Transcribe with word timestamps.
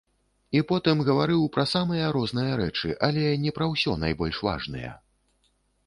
І 0.59 0.61
потым 0.71 1.03
гаварыў 1.09 1.43
пра 1.59 1.65
самыя 1.75 2.09
розныя 2.17 2.57
рэчы, 2.63 2.93
але 3.11 3.29
не 3.45 3.51
пра 3.59 3.65
ўсё 3.77 3.91
найбольш 4.09 4.45
важныя. 4.49 4.91